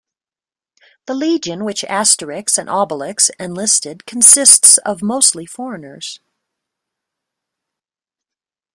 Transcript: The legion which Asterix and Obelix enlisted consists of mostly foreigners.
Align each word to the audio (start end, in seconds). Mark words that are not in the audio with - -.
The 1.05 1.13
legion 1.13 1.63
which 1.63 1.83
Asterix 1.83 2.57
and 2.57 2.67
Obelix 2.67 3.29
enlisted 3.39 4.07
consists 4.07 4.79
of 4.79 5.03
mostly 5.03 5.45
foreigners. 5.45 6.19